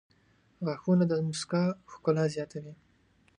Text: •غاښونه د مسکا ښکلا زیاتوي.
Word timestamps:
•غاښونه 0.65 1.03
د 1.07 1.13
مسکا 1.27 1.63
ښکلا 1.91 2.25
زیاتوي. 2.35 2.73